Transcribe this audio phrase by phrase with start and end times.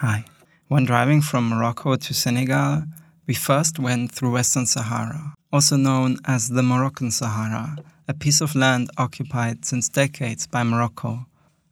[0.00, 0.26] Hi.
[0.68, 2.84] When driving from Morocco to Senegal,
[3.26, 7.76] we first went through Western Sahara, also known as the Moroccan Sahara,
[8.06, 11.26] a piece of land occupied since decades by Morocco.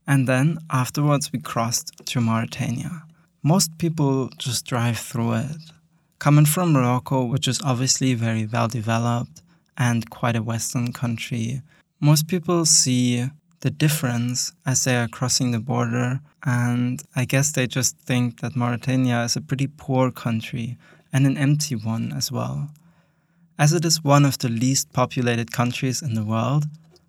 [0.09, 3.05] And then afterwards we crossed to Mauritania.
[3.45, 5.63] Most people just drive through it.
[6.19, 9.41] Coming from Morocco, which is obviously very well developed
[9.79, 11.63] and quite a Western country,
[12.01, 13.31] most people see
[13.61, 18.57] the difference as they are crossing the border, and I guess they just think that
[18.57, 20.77] Mauritania is a pretty poor country
[21.13, 22.71] and an empty one as well.
[23.59, 26.67] As it is one of the least populated countries in the world,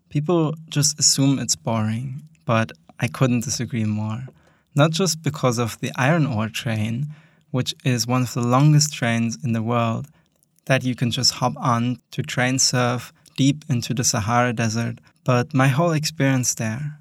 [0.10, 4.28] people just assume it's boring, but I couldn't disagree more.
[4.74, 7.08] Not just because of the iron ore train,
[7.52, 10.08] which is one of the longest trains in the world
[10.66, 15.54] that you can just hop on to train surf deep into the Sahara Desert, but
[15.54, 17.00] my whole experience there.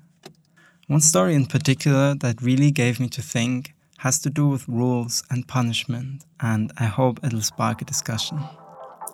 [0.89, 5.23] One story in particular that really gave me to think has to do with rules
[5.31, 8.41] and punishment, and I hope it'll spark a discussion.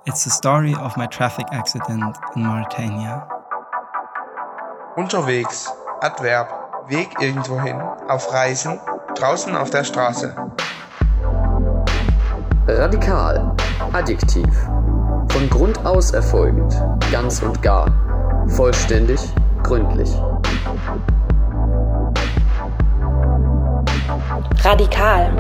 [0.07, 3.29] It's the story of my traffic accident in Mauritania.
[4.97, 5.69] Unterwegs,
[6.01, 6.49] Adverb,
[6.89, 8.81] Weg irgendwohin, auf Reisen,
[9.15, 10.35] draußen auf der Straße.
[12.67, 13.55] Radikal,
[13.93, 14.53] Adjektiv.
[15.29, 16.75] Von Grund aus erfolgend,
[17.11, 17.87] ganz und gar,
[18.49, 19.21] vollständig,
[19.63, 20.11] gründlich.
[24.63, 25.31] Radikal.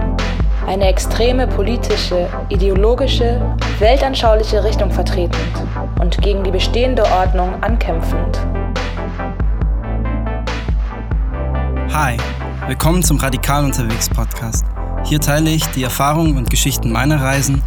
[0.67, 3.41] Eine extreme politische, ideologische,
[3.79, 5.37] weltanschauliche Richtung vertretend
[6.01, 8.39] und gegen die bestehende Ordnung ankämpfend.
[11.93, 12.17] Hi,
[12.69, 14.65] willkommen zum Radikal unterwegs Podcast.
[15.05, 17.63] Hier teile ich die Erfahrungen und Geschichten meiner Reisen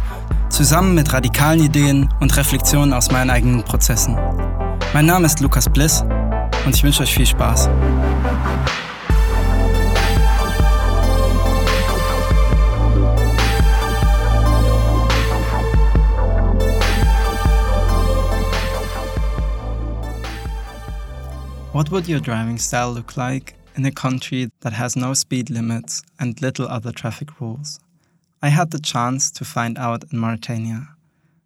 [0.48, 4.16] zusammen mit radikalen Ideen und Reflexionen aus meinen eigenen Prozessen.
[4.94, 6.02] Mein Name ist Lukas Bliss
[6.64, 7.68] und ich wünsche euch viel Spaß.
[21.72, 26.02] What would your driving style look like in a country that has no speed limits
[26.18, 27.80] and little other traffic rules?
[28.42, 30.88] I had the chance to find out in Mauritania.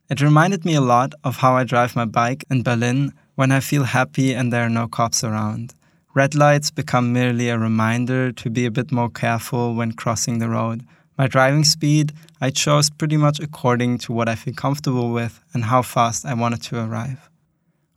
[0.09, 3.61] It reminded me a lot of how I drive my bike in Berlin when I
[3.61, 5.73] feel happy and there are no cops around.
[6.13, 10.51] Red lights become merely a reminder to be a bit more careful when crossing the
[10.51, 10.85] road.
[11.17, 12.13] My driving speed
[12.43, 16.35] I chose pretty much according to what I feel comfortable with and how fast I
[16.35, 17.31] wanted to arrive.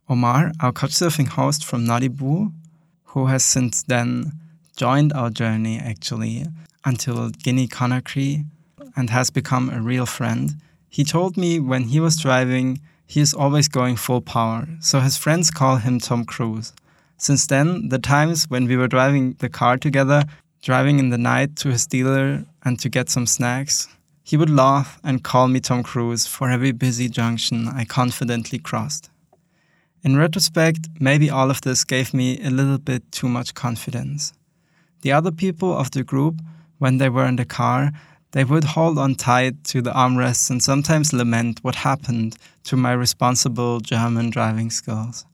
[0.08, 2.50] Omar, our couchsurfing host from Nouadhibou,
[3.12, 4.32] who has since then
[4.78, 6.46] joined our journey actually
[6.86, 8.46] until Guinea Conakry,
[8.96, 10.54] and has become a real friend.
[10.88, 15.16] He told me when he was driving, he is always going full power, so his
[15.16, 16.72] friends call him Tom Cruise.
[17.16, 20.24] Since then, the times when we were driving the car together,
[20.62, 23.88] driving in the night to his dealer and to get some snacks,
[24.22, 29.10] he would laugh and call me Tom Cruise for every busy junction I confidently crossed.
[30.02, 34.32] In retrospect, maybe all of this gave me a little bit too much confidence.
[35.02, 36.40] The other people of the group,
[36.78, 37.92] when they were in the car,
[38.34, 42.92] they would hold on tight to the armrests and sometimes lament what happened to my
[42.92, 45.24] responsible German driving skills.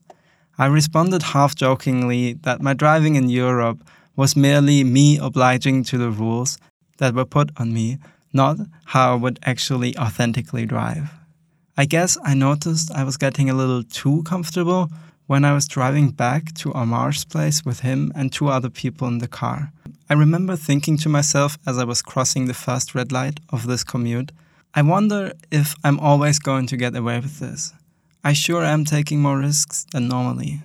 [0.59, 3.79] I responded half jokingly that my driving in Europe
[4.15, 6.59] was merely me obliging to the rules
[6.99, 7.97] that were put on me,
[8.33, 11.09] not how I would actually authentically drive.
[11.75, 14.91] I guess I noticed I was getting a little too comfortable
[15.25, 19.17] when I was driving back to Omar's place with him and two other people in
[19.17, 19.71] the car.
[20.11, 23.85] I remember thinking to myself as I was crossing the first red light of this
[23.85, 24.33] commute,
[24.75, 27.71] I wonder if I'm always going to get away with this.
[28.21, 30.63] I sure am taking more risks than normally.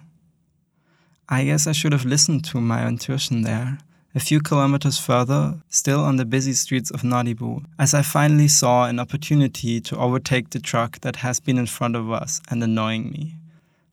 [1.28, 3.78] I guess I should have listened to my intuition there.
[4.16, 8.86] A few kilometers further, still on the busy streets of Nouadhibou, as I finally saw
[8.86, 13.12] an opportunity to overtake the truck that has been in front of us and annoying
[13.12, 13.36] me.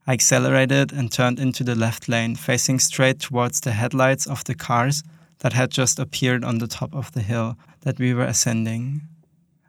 [0.04, 4.56] I accelerated and turned into the left lane, facing straight towards the headlights of the
[4.56, 5.04] cars
[5.44, 9.02] that had just appeared on the top of the hill that we were ascending.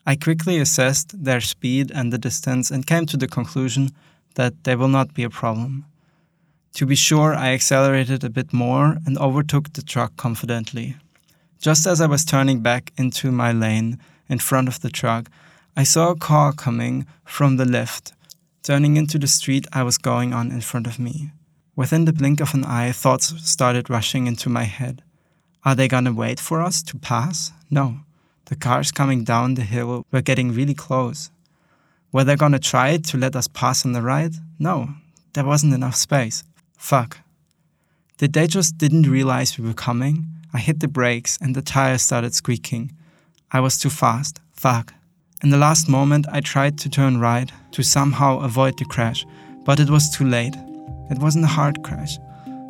[0.05, 3.89] I quickly assessed their speed and the distance and came to the conclusion
[4.35, 5.83] that they will not be a problem.
[6.75, 10.95] To be sure, I accelerated a bit more and overtook the truck confidently.
[11.59, 13.99] Just as I was turning back into my lane
[14.29, 15.29] in front of the truck,
[15.75, 18.13] I saw a car coming from the left,
[18.63, 21.31] turning into the street I was going on in front of me.
[21.75, 25.01] Within the blink of an eye, thoughts started rushing into my head.
[25.65, 27.51] Are they gonna wait for us to pass?
[27.71, 28.01] No.
[28.45, 31.31] The cars coming down the hill were getting really close.
[32.11, 34.31] Were they gonna try to let us pass on the right?
[34.59, 34.89] No.
[35.33, 36.43] There wasn't enough space.
[36.77, 37.17] Fuck.
[38.19, 40.27] Did they just didn't realize we were coming?
[40.53, 42.91] I hit the brakes and the tires started squeaking.
[43.51, 44.39] I was too fast.
[44.53, 44.93] Fuck.
[45.41, 49.25] In the last moment, I tried to turn right to somehow avoid the crash,
[49.65, 50.55] but it was too late.
[51.09, 52.17] It wasn't a hard crash,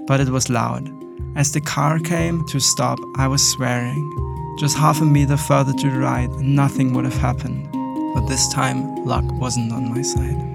[0.08, 1.05] but it was loud.
[1.36, 4.10] As the car came to stop, I was swearing.
[4.58, 7.70] Just half a meter further to the right, nothing would have happened.
[8.14, 10.55] But this time, luck wasn't on my side.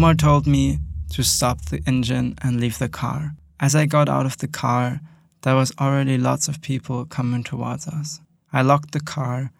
[0.00, 0.78] Omar told me
[1.10, 3.34] to stop the engine and leave the car.
[3.60, 5.02] As I got out of the car,
[5.42, 8.22] there was already lots of people coming towards us.
[8.50, 9.52] I locked the car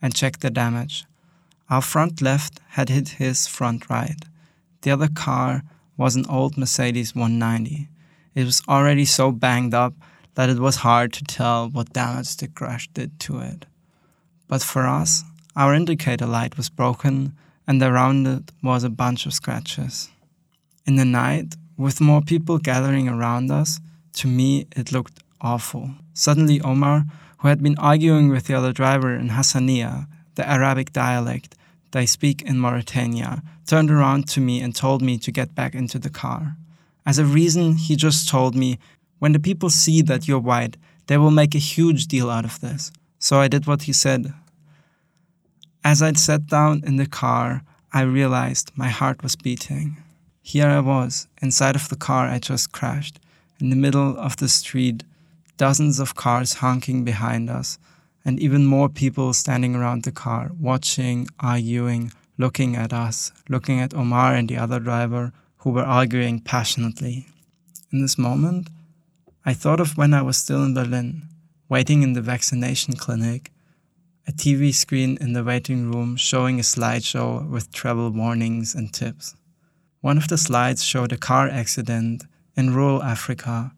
[0.00, 1.06] and checked the damage.
[1.68, 4.24] Our front left had hit his front right.
[4.82, 5.64] The other car
[5.96, 7.88] was an old Mercedes 190.
[8.36, 9.94] It was already so banged up
[10.36, 13.66] that it was hard to tell what damage the crash did to it.
[14.46, 15.24] But for us,
[15.56, 17.34] our indicator light was broken
[17.70, 20.10] and around it was a bunch of scratches.
[20.86, 23.78] In the night, with more people gathering around us,
[24.14, 25.90] to me it looked awful.
[26.12, 27.04] Suddenly, Omar,
[27.38, 31.54] who had been arguing with the other driver in Hassaniya, the Arabic dialect
[31.92, 36.00] they speak in Mauritania, turned around to me and told me to get back into
[36.00, 36.56] the car.
[37.06, 38.80] As a reason, he just told me,
[39.20, 40.76] when the people see that you're white,
[41.06, 42.90] they will make a huge deal out of this.
[43.20, 44.34] So I did what he said.
[45.82, 49.96] As I sat down in the car, I realized my heart was beating.
[50.42, 53.18] Here I was, inside of the car I just crashed,
[53.58, 55.04] in the middle of the street,
[55.56, 57.78] dozens of cars honking behind us,
[58.26, 63.94] and even more people standing around the car, watching, arguing, looking at us, looking at
[63.94, 67.26] Omar and the other driver, who were arguing passionately.
[67.90, 68.68] In this moment,
[69.46, 71.22] I thought of when I was still in Berlin,
[71.70, 73.50] waiting in the vaccination clinic
[74.30, 79.34] a TV screen in the waiting room showing a slideshow with travel warnings and tips.
[80.02, 83.72] One of the slides showed a car accident in rural Africa.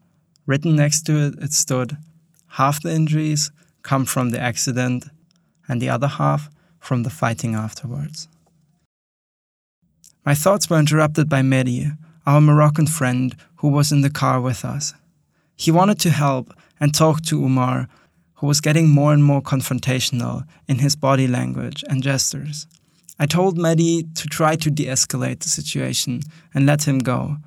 [0.45, 1.97] Written next to it, it stood
[2.59, 3.49] half the injuries
[3.81, 5.05] come from the accident,
[5.67, 8.27] and the other half from the fighting afterwards.
[10.23, 11.97] My thoughts were interrupted by Mehdi,
[12.27, 14.93] our Moroccan friend who was in the car with us.
[15.55, 17.89] He wanted to help and talk to Umar
[18.43, 22.67] who was getting more and more confrontational in his body language and gestures.
[23.17, 26.19] I told Mehdi to try to de escalate the situation
[26.53, 27.37] and let him go.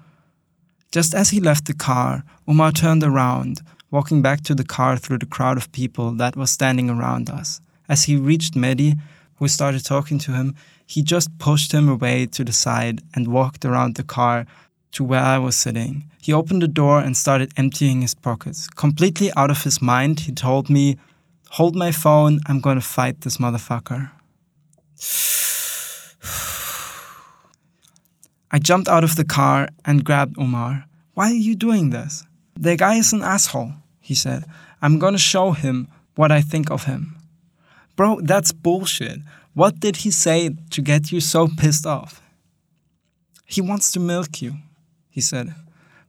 [0.91, 3.61] Just as he left the car, Umar turned around,
[3.91, 7.61] walking back to the car through the crowd of people that was standing around us.
[7.91, 8.99] As he reached Mehdi,
[9.35, 10.55] who started talking to him,
[10.87, 14.47] he just pushed him away to the side and walked around the car
[14.93, 16.11] to where I was sitting.
[16.23, 18.69] He opened the door and started emptying his pockets.
[18.69, 20.97] Completely out of his mind, he told me,
[21.51, 24.11] Hold my phone, I'm gonna fight this motherfucker.
[28.51, 30.87] I jumped out of the car and grabbed Omar.
[31.15, 32.25] Why are you doing this?
[32.59, 34.45] The guy is an asshole, he said.
[34.83, 37.17] I'm gonna show him what I think of him.
[37.97, 39.21] Bro, that's bullshit.
[39.55, 42.21] What did he say to get you so pissed off?
[43.47, 44.55] He wants to milk you
[45.17, 45.55] he said,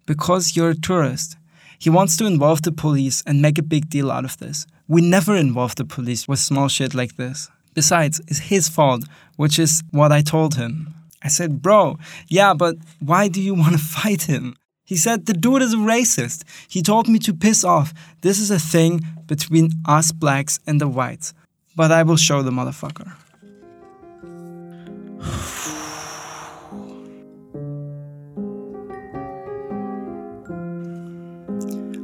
[0.06, 1.38] because you're a tourist.
[1.80, 4.68] He wants to involve the police and make a big deal out of this.
[4.90, 7.50] We never involve the police with small shit like this.
[7.74, 9.06] Besides, it's his fault,
[9.38, 10.94] which is what I told him.
[11.24, 14.58] I said, Bro, yeah, but why do you want to fight him?
[14.84, 16.44] He said, The dude is a racist.
[16.68, 17.94] He told me to piss off.
[18.24, 21.34] This is a thing between us blacks and the whites.
[21.78, 23.14] But I will show the motherfucker.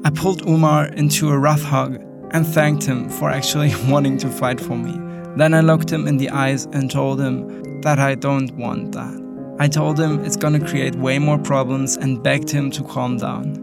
[0.06, 1.96] I pulled Umar into a rough hug
[2.32, 4.92] and thanked him for actually wanting to fight for me.
[5.38, 9.56] Then I looked him in the eyes and told him that I don't want that.
[9.60, 13.56] I told him it's gonna create way more problems and begged him to calm down.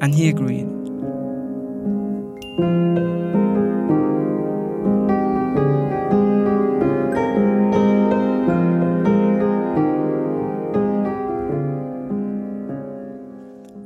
[0.00, 0.68] And he agreed.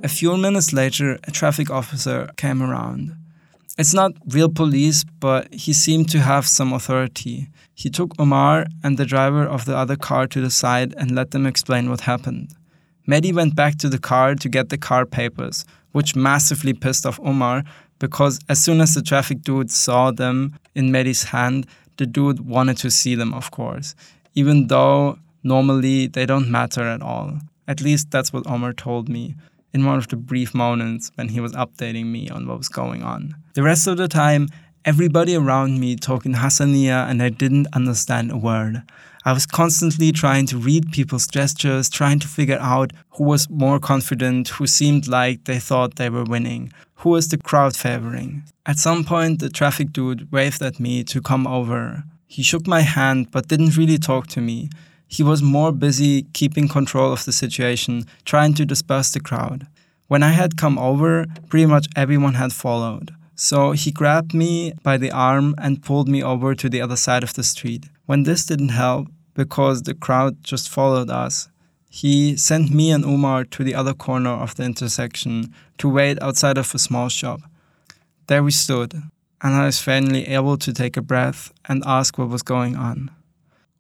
[0.05, 3.17] A few minutes later, a traffic officer came around.
[3.79, 7.49] It's not real police, but he seemed to have some authority.
[7.75, 11.31] He took Omar and the driver of the other car to the side and let
[11.31, 12.55] them explain what happened.
[13.09, 17.19] Mehdi went back to the car to get the car papers, which massively pissed off
[17.21, 17.65] Omar
[17.99, 22.77] because as soon as the traffic dude saw them in Mehdi's hand, the dude wanted
[22.77, 23.95] to see them, of course,
[24.35, 27.39] even though Normally, they don't matter at all.
[27.69, 29.35] At least that's what Omar told me
[29.75, 33.03] in one of the brief moments when he was updating me on what was going
[33.03, 33.35] on.
[33.55, 34.49] The rest of the time,
[34.85, 38.83] everybody around me talking Hassaniya and I didn't understand a word.
[39.27, 43.81] I was constantly trying to read people's gestures, trying to figure out who was more
[43.81, 48.45] confident, who seemed like they thought they were winning, who was the crowd favoring.
[48.67, 52.05] At some point, the traffic dude waved at me to come over.
[52.27, 54.69] He shook my hand but didn't really talk to me.
[55.15, 59.69] He was more busy keeping control of the situation, trying to disperse the crowd.
[60.09, 63.13] When I had come over, pretty much everyone had followed.
[63.37, 67.23] So he grabbed me by the arm and pulled me over to the other side
[67.23, 67.85] of the street.
[68.07, 71.49] When this didn't help, because the crowd just followed us,
[71.89, 76.59] he sent me and Umar to the other corner of the intersection to wait outside
[76.59, 77.41] of a small shop.
[78.27, 78.95] There we stood,
[79.43, 83.13] and I was finally able to take a breath and ask what was going on.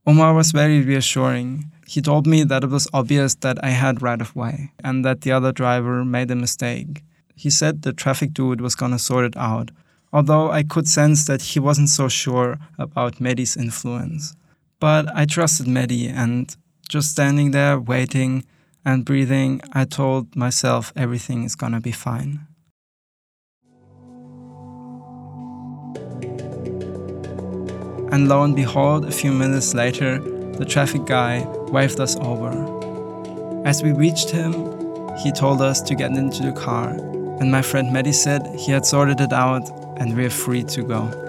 [0.06, 1.70] Umar was very reassuring.
[1.86, 5.22] He told me that it was obvious that I had right of way and that
[5.22, 7.02] the other driver made a mistake.
[7.34, 9.70] He said the traffic dude was gonna sort it out,
[10.12, 14.34] although I could sense that he wasn't so sure about Mehdi's influence.
[14.78, 16.54] But I trusted Mehdi, and
[16.88, 18.44] just standing there waiting
[18.84, 22.46] and breathing, I told myself everything is gonna be fine.
[28.14, 32.52] And lo and behold, a few minutes later, the traffic guy waved us over.
[33.66, 34.52] As we reached him,
[35.24, 36.90] he told us to get into the car,
[37.40, 41.23] and my friend Mehdi said he had sorted it out and we're free to go.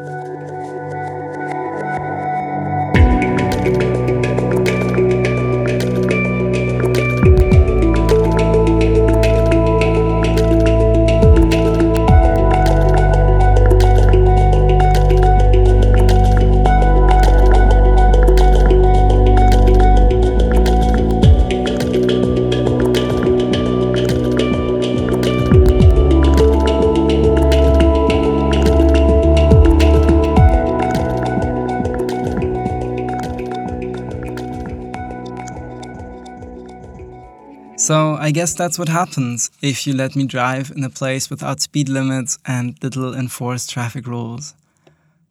[37.86, 41.62] So I guess that's what happens if you let me drive in a place without
[41.62, 44.56] speed limits and little enforced traffic rules.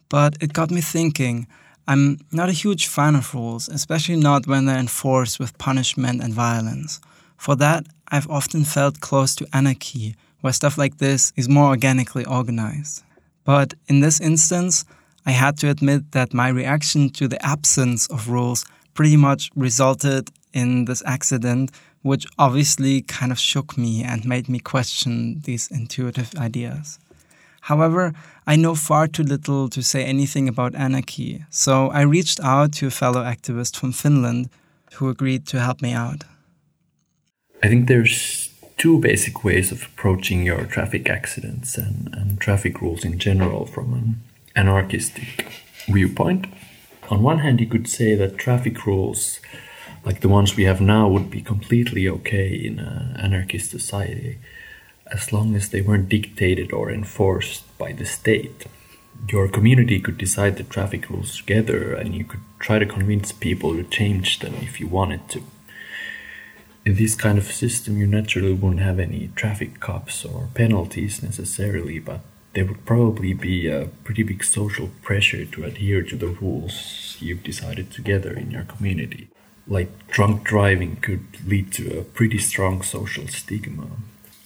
[0.09, 1.49] But it got me thinking.
[1.89, 6.33] I'm not a huge fan of rules, especially not when they're enforced with punishment and
[6.33, 7.01] violence.
[7.37, 12.25] For that, I've often felt close to anarchy, where stuff like this is more organically
[12.25, 13.03] organized.
[13.43, 14.85] But in this instance,
[15.27, 20.31] I had to admit that my reaction to the absence of rules pretty much resulted
[20.53, 21.73] in this accident
[22.05, 26.99] which obviously kind of shook me and made me question these intuitive ideas.
[27.63, 28.13] However,
[28.47, 32.89] I know far too little to say anything about anarchy, so I reached out to
[32.89, 34.51] a fellow activist from Finland
[34.97, 36.25] who agreed to help me out.
[37.63, 43.03] I think there's two basic ways of approaching your traffic accidents and, and traffic rules
[43.03, 44.21] in general from an
[44.55, 45.47] anarchistic
[45.87, 46.49] viewpoint.
[47.09, 49.41] On one hand, you could say that traffic rules
[50.05, 54.39] like the ones we have now would be completely okay in an anarchist society
[55.07, 58.67] as long as they weren't dictated or enforced by the state.
[59.29, 63.75] Your community could decide the traffic rules together and you could try to convince people
[63.75, 65.43] to change them if you wanted to.
[66.85, 71.99] In this kind of system, you naturally wouldn't have any traffic cops or penalties necessarily,
[71.99, 72.21] but
[72.53, 77.43] there would probably be a pretty big social pressure to adhere to the rules you've
[77.43, 79.29] decided together in your community
[79.67, 83.89] like drunk driving could lead to a pretty strong social stigma.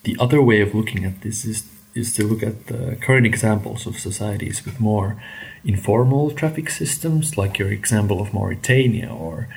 [0.04, 3.86] The other way of looking at this is is to look at the current examples
[3.86, 5.20] of societies with more
[5.64, 9.48] informal traffic systems, like your example of Mauritania or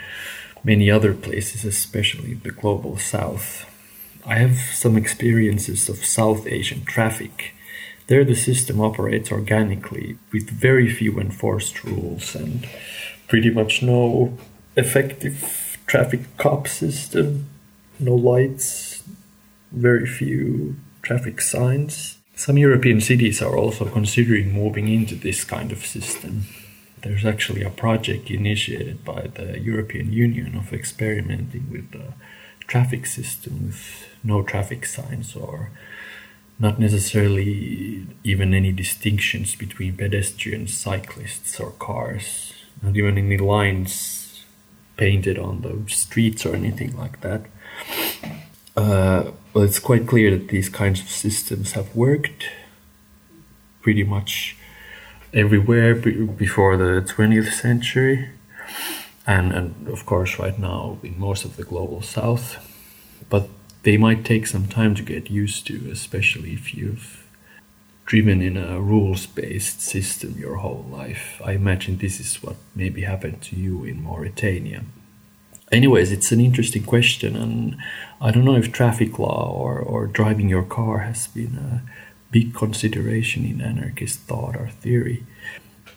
[0.63, 3.65] many other places, especially the global south.
[4.25, 7.53] I have some experiences of South Asian traffic.
[8.07, 12.67] There, the system operates organically with very few enforced rules and
[13.27, 14.37] pretty much no
[14.75, 17.49] effective traffic cop system,
[17.99, 19.03] no lights,
[19.71, 22.17] very few traffic signs.
[22.35, 26.45] Some European cities are also considering moving into this kind of system.
[27.01, 32.13] There's actually a project initiated by the European Union of experimenting with a
[32.67, 35.71] traffic system with no traffic signs or
[36.59, 44.20] not necessarily even any distinctions between pedestrians, cyclists, or cars, not even any lines
[45.01, 47.41] painted on the streets or anything like that.
[48.77, 52.43] Uh, well, it's quite clear that these kinds of systems have worked
[53.81, 54.55] pretty much
[55.33, 58.29] everywhere before the 20th century.
[59.25, 62.47] and, and of course, right now in most of the global south.
[63.27, 63.49] But
[63.81, 67.20] they might take some time to get used to, especially if you've
[68.11, 71.41] driven in a rules based system your whole life.
[71.45, 74.83] I imagine this is what maybe happened to you in Mauritania.
[75.71, 77.77] Anyways, it's an interesting question, and
[78.19, 81.83] I don't know if traffic law or, or driving your car has been a
[82.31, 85.23] big consideration in anarchist thought or theory.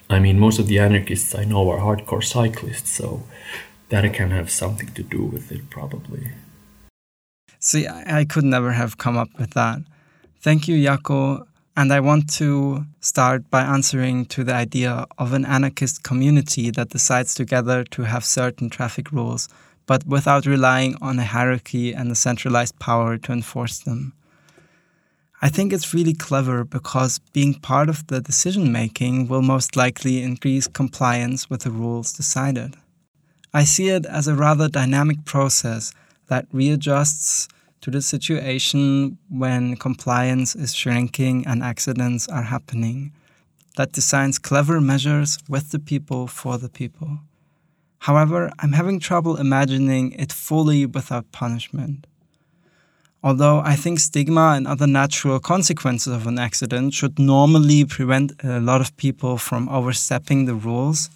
[0.09, 3.25] I mean, most of the anarchists I know are hardcore cyclists, so
[3.88, 6.28] that can have something to do with it, probably.
[7.59, 9.80] See, I could never have come up with that.
[10.40, 11.49] Thank you, Jaakko.
[11.76, 16.90] And I want to start by answering to the idea of an anarchist community that
[16.90, 19.49] decides together to have certain traffic rules,
[19.87, 24.12] but without relying on a hierarchy and a centralized power to enforce them.
[25.43, 30.23] I think it's really clever because being part of the decision making will most likely
[30.23, 32.76] increase compliance with the rules decided.
[33.52, 35.93] I see it as a rather dynamic process
[36.28, 37.49] that readjusts
[37.85, 43.12] to the situation when compliance is shrinking and accidents are happening,
[43.76, 47.19] that designs clever measures with the people for the people.
[47.99, 52.07] However, I'm having trouble imagining it fully without punishment.
[53.23, 58.61] Although I think stigma and other natural consequences of an accident should normally prevent a
[58.61, 61.11] lot of people from overstepping the rules.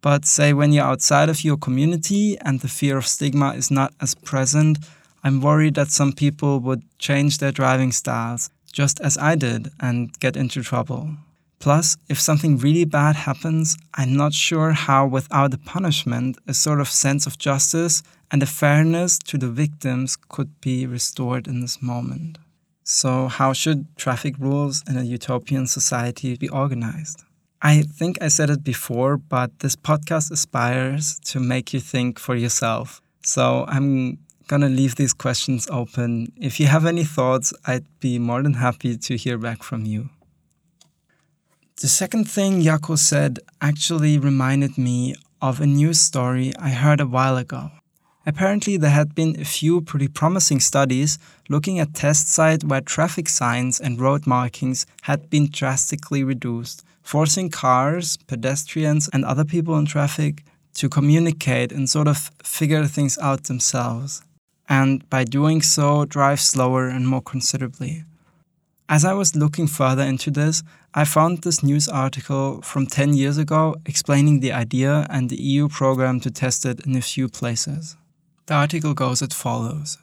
[0.00, 3.92] But say when you're outside of your community and the fear of stigma is not
[4.00, 4.78] as present,
[5.22, 10.18] I'm worried that some people would change their driving styles, just as I did, and
[10.20, 11.16] get into trouble.
[11.58, 16.80] Plus, if something really bad happens, I'm not sure how, without a punishment, a sort
[16.80, 21.82] of sense of justice and a fairness to the victims could be restored in this
[21.82, 22.38] moment.
[22.82, 27.24] So, how should traffic rules in a utopian society be organized?
[27.60, 32.34] I think I said it before, but this podcast aspires to make you think for
[32.34, 33.02] yourself.
[33.22, 34.18] So, I'm
[34.50, 36.32] gonna leave these questions open.
[36.36, 40.10] If you have any thoughts, I'd be more than happy to hear back from you.
[41.80, 47.06] The second thing Jaakko said actually reminded me of a news story I heard a
[47.06, 47.70] while ago.
[48.26, 53.28] Apparently, there had been a few pretty promising studies looking at test sites where traffic
[53.28, 59.86] signs and road markings had been drastically reduced, forcing cars, pedestrians, and other people in
[59.86, 60.42] traffic
[60.74, 64.22] to communicate and sort of figure things out themselves
[64.70, 68.04] and by doing so, drive slower and more considerably.
[68.88, 70.62] As I was looking further into this,
[70.94, 75.68] I found this news article from 10 years ago explaining the idea and the EU
[75.68, 77.96] program to test it in a few places.
[78.46, 79.98] The article goes as follows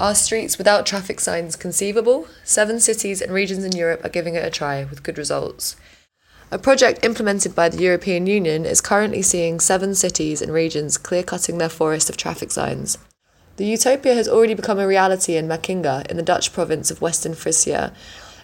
[0.00, 2.26] Are streets without traffic signs conceivable?
[2.44, 5.76] Seven cities and regions in Europe are giving it a try with good results.
[6.50, 11.22] A project implemented by the European Union is currently seeing seven cities and regions clear
[11.22, 12.98] cutting their forest of traffic signs.
[13.56, 17.34] The utopia has already become a reality in Makkinga, in the Dutch province of Western
[17.34, 17.92] Frisia.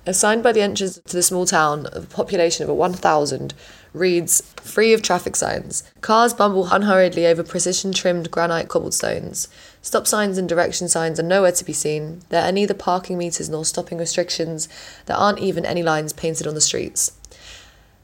[0.05, 3.55] A sign by the entrance to the small town of a population of 1,000
[3.95, 5.83] reads, Free of traffic signs.
[6.03, 9.49] Cars bumble unhurriedly over precision trimmed granite cobblestones.
[9.81, 12.21] Stop signs and direction signs are nowhere to be seen.
[12.29, 14.69] There are neither parking meters nor stopping restrictions.
[15.07, 17.13] There aren't even any lines painted on the streets.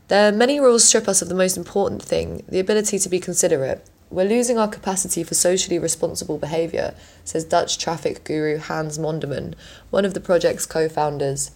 [0.09, 3.21] There are many rules strip us of the most important thing the ability to be
[3.21, 3.87] considerate.
[4.11, 9.55] We're losing our capacity for socially responsible behaviour, says Dutch traffic guru Hans Monderman,
[9.90, 11.51] one of the project's co founders.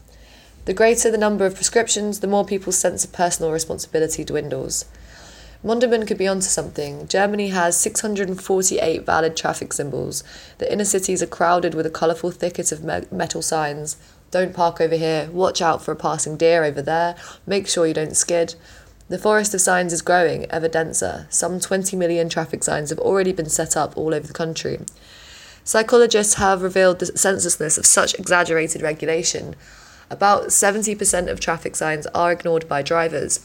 [0.64, 4.84] The greater the number of prescriptions, the more people's sense of personal responsibility dwindles.
[5.64, 7.08] Monderman could be onto something.
[7.08, 10.22] Germany has 648 valid traffic symbols.
[10.58, 13.96] The inner cities are crowded with a colourful thicket of me- metal signs.
[14.30, 15.28] Don't park over here.
[15.32, 17.16] Watch out for a passing deer over there.
[17.46, 18.54] Make sure you don't skid.
[19.08, 21.26] The forest of signs is growing, ever denser.
[21.30, 24.80] Some 20 million traffic signs have already been set up all over the country.
[25.64, 29.56] Psychologists have revealed the senselessness of such exaggerated regulation.
[30.10, 33.40] About 70% of traffic signs are ignored by drivers.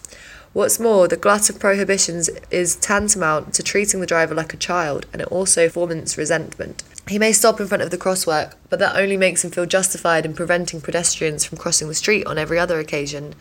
[0.51, 5.05] What's more, the glut of prohibitions is tantamount to treating the driver like a child,
[5.13, 6.83] and it also foments resentment.
[7.07, 10.25] He may stop in front of the crosswalk, but that only makes him feel justified
[10.25, 13.33] in preventing pedestrians from crossing the street on every other occasion.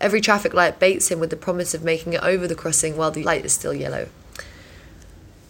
[0.00, 3.10] Every traffic light baits him with the promise of making it over the crossing while
[3.10, 4.08] the light is still yellow.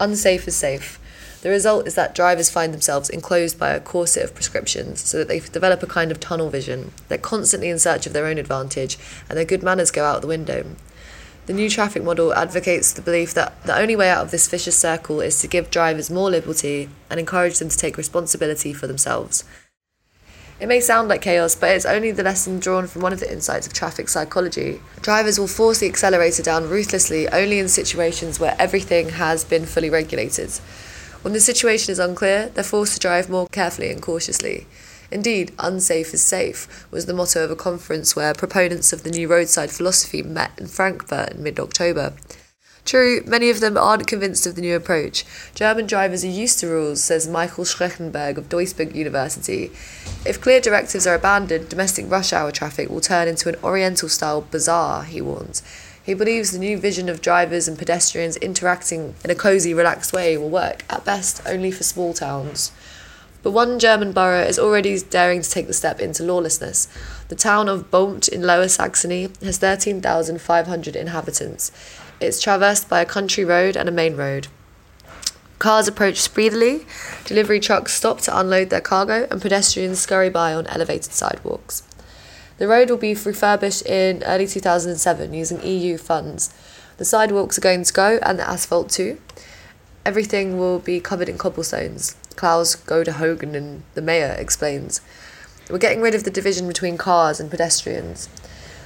[0.01, 0.99] Unsafe is safe.
[1.43, 5.29] The result is that drivers find themselves enclosed by a corset of prescriptions so that
[5.29, 6.93] they develop a kind of tunnel vision.
[7.09, 10.27] They're constantly in search of their own advantage, and their good manners go out the
[10.27, 10.65] window.
[11.47, 14.77] The new traffic model advocates the belief that the only way out of this vicious
[14.77, 19.45] circle is to give drivers more liberty and encourage them to take responsibility for themselves.
[20.61, 23.33] It may sound like chaos, but it's only the lesson drawn from one of the
[23.33, 24.81] insights of traffic psychology.
[25.03, 29.89] Drivers will force the accelerator down ruthlessly only in situations where everything has been fully
[29.89, 30.51] regulated.
[31.23, 34.67] When the situation is unclear, they're forced to drive more carefully and cautiously.
[35.13, 39.29] Indeed, unsafe is safe was the motto of a conference where proponents of the new
[39.29, 42.15] roadside philosophy met in Frankfurt in mid October.
[42.89, 45.27] True, many of them aren't convinced of the new approach.
[45.55, 49.71] German drivers are used to rules, says Michael Schreckenberg of Duisburg University.
[50.25, 54.41] If clear directives are abandoned, domestic rush hour traffic will turn into an Oriental style
[54.41, 55.63] bazaar, he warns.
[56.03, 60.39] He believes the new vision of drivers and pedestrians interacting in a cosy, relaxed way
[60.39, 62.73] will work, at best, only for small towns.
[63.43, 66.89] But one German borough is already daring to take the step into lawlessness.
[67.29, 71.71] The town of Bohmte in Lower Saxony has 13,500 inhabitants.
[72.21, 74.49] It's traversed by a country road and a main road.
[75.61, 76.85] Cars approach speedily,
[77.25, 81.85] delivery trucks stop to unload their cargo, and pedestrians scurry by on elevated sidewalks.
[82.59, 86.53] The road will be refurbished in early 2007 using EU funds.
[86.97, 89.21] The sidewalks are going to go, and the asphalt too.
[90.05, 92.17] Everything will be covered in cobblestones.
[92.35, 95.01] Klaus Goedejohann and the mayor explains.
[95.71, 98.29] We're getting rid of the division between cars and pedestrians.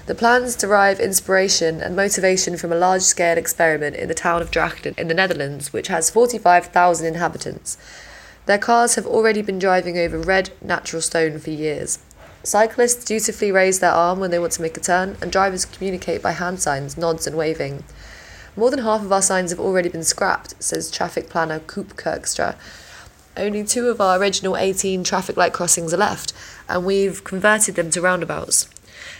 [0.04, 4.50] The plans derive inspiration and motivation from a large scale experiment in the town of
[4.50, 7.78] Drachten in the Netherlands, which has 45,000 inhabitants.
[8.46, 12.00] Their cars have already been driving over red natural stone for years.
[12.42, 16.20] Cyclists dutifully raise their arm when they want to make a turn, and drivers communicate
[16.20, 17.84] by hand signs, nods, and waving.
[18.56, 22.56] More than half of our signs have already been scrapped, says traffic planner Coop Kirkstra.
[23.36, 26.32] Only two of our original 18 traffic light crossings are left,
[26.68, 28.68] and we've converted them to roundabouts.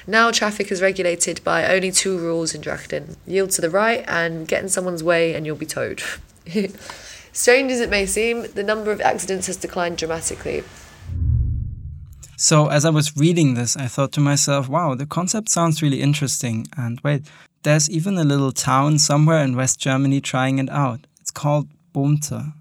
[0.06, 4.48] Now traffic is regulated by only two rules in Drachten yield to the right and
[4.48, 6.02] get in someone's way and you'll be towed.
[7.32, 10.64] Strange as it may seem, the number of accidents has declined dramatically.
[12.36, 16.02] So, as I was reading this, I thought to myself, wow, the concept sounds really
[16.02, 16.66] interesting.
[16.76, 17.22] And wait,
[17.62, 21.06] there's even a little town somewhere in West Germany trying it out.
[21.20, 22.52] It's called Bohmte.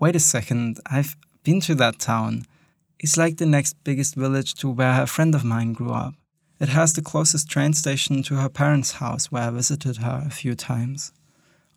[0.00, 2.46] Wait a second, I've been to that town.
[2.98, 6.14] It's like the next biggest village to where a friend of mine grew up.
[6.58, 10.30] It has the closest train station to her parents' house where I visited her a
[10.30, 11.12] few times.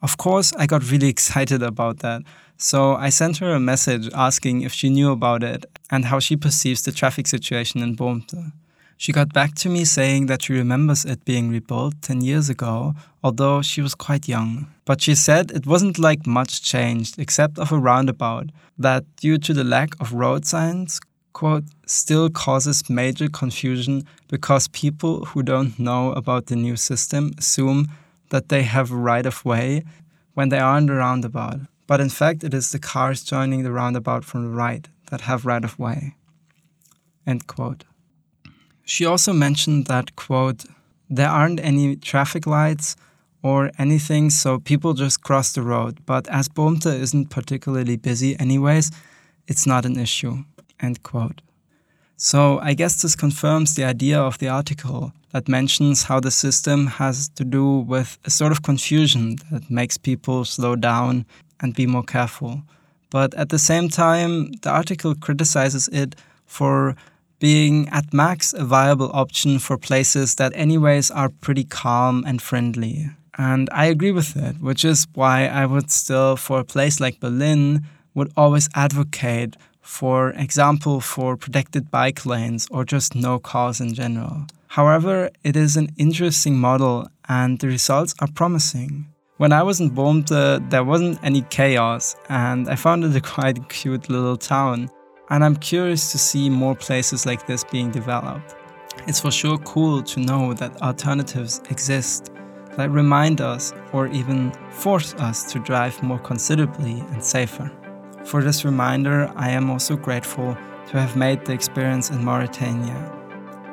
[0.02, 2.22] Of course, I got really excited about that,
[2.56, 6.38] so I sent her a message asking if she knew about it and how she
[6.38, 8.54] perceives the traffic situation in Bohmte.
[8.96, 12.96] She got back to me saying that she remembers it being rebuilt 10 years ago,
[13.24, 14.68] although she was quite young.
[14.86, 19.54] But she said it wasn't like much changed except of a roundabout, that due to
[19.54, 21.00] the lack of road signs,
[21.34, 27.88] quote, still causes major confusion because people who don't know about the new system assume
[28.30, 29.84] that they have right of way
[30.34, 31.60] when they are in the roundabout.
[31.88, 35.46] But in fact, it is the cars joining the roundabout from the right that have
[35.46, 36.16] right of way.
[37.26, 37.84] End quote.
[38.86, 40.66] She also mentioned that, quote,
[41.10, 42.96] there aren't any traffic lights
[43.42, 46.06] or anything, so people just cross the road.
[46.06, 48.92] But as Bohmte isn't particularly busy anyways,
[49.48, 50.44] it's not an issue.
[50.80, 51.42] End quote.
[52.18, 56.88] So I guess this confirms the idea of the article that mentions how the system
[56.88, 61.26] has to do with a sort of confusion that makes people slow down
[61.62, 62.64] and be more careful.
[63.10, 66.16] But at the same time, the article criticizes it
[66.46, 66.96] for
[67.40, 73.10] being at max a viable option for places that, anyways, are pretty calm and friendly.
[73.38, 77.22] And I agree with it, which is why I would still, for a place like
[77.22, 79.56] Berlin, would always advocate
[79.90, 84.46] for example, for protected bike lanes or just no cars in general.
[84.68, 89.08] However, it is an interesting model and the results are promising.
[89.38, 93.22] When I was in Bohmte, uh, there wasn't any chaos and I found it a
[93.36, 94.90] quite cute little town.
[95.32, 98.56] And I'm curious to see more places like this being developed.
[99.08, 102.32] It's for sure cool to know that alternatives exist
[102.78, 107.72] that remind us or even force us to drive more considerably and safer.
[108.26, 110.56] For this reminder, I am also grateful
[110.90, 113.16] to have made the experience in Mauritania.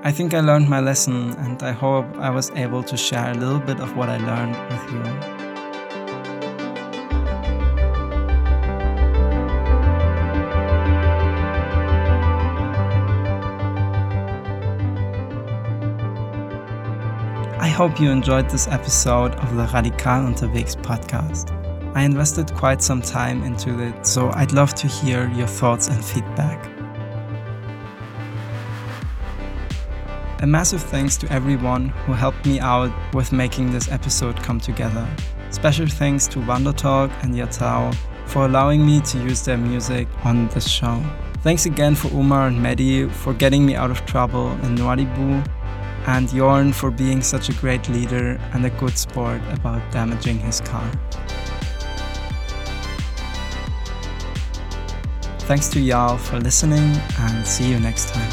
[0.03, 3.35] I think I learned my lesson and I hope I was able to share a
[3.35, 5.37] little bit of what I learned with you.
[17.59, 21.56] I hope you enjoyed this episode of the Radikal Unterwegs podcast.
[21.97, 26.05] I invested quite some time into it, so I'd love to hear your thoughts and
[26.05, 26.69] feedback.
[30.43, 35.09] A massive thanks to everyone who helped me out with making this episode come together.
[35.49, 40.49] Special thanks to Wonder Talk and Yatao for allowing me to use their music on
[40.49, 41.03] this show.
[41.41, 45.43] Thanks again for Umar and Mehdi for getting me out of trouble in Nouadhibou,
[46.09, 50.61] and Jorn for being such a great leader and a good sport about damaging his
[50.61, 50.93] car.
[55.47, 58.31] Thanks to y'all for listening and see you next time.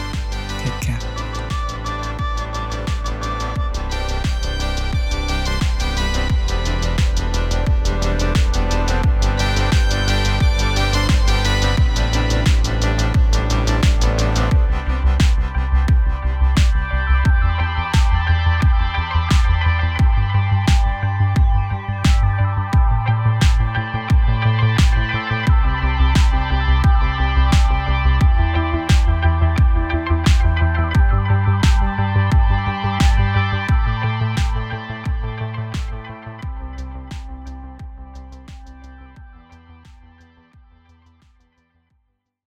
[0.63, 1.12] Take care.